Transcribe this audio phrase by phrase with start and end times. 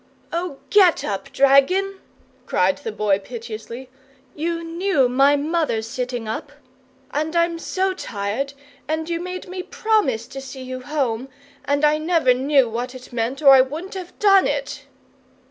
[0.33, 1.99] "Oh, GET up, dragon,"
[2.47, 3.87] cried the Boy, piteously.
[4.33, 6.53] "You KNEW my mother's sitting up,
[7.11, 8.53] and I'm so tired,
[8.87, 11.29] and you made me promise to see you home,
[11.65, 14.87] and I never knew what it meant or I wouldn't have done it!"